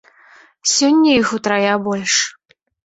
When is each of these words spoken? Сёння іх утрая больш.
Сёння 0.75 1.11
іх 1.21 1.37
утрая 1.39 1.73
больш. 1.91 2.13